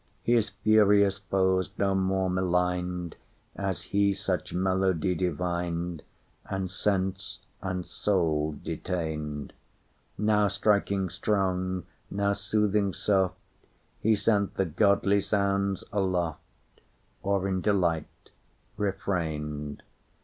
[0.23, 6.01] His furious foes no more malignedAs he such melody divined,
[6.49, 9.53] And sense and soul detained;
[10.17, 13.37] Now striking strong, now soothing soft,
[13.99, 16.41] He sent the godly sounds aloft,
[17.21, 18.07] Or in delight
[18.77, 19.83] refrained.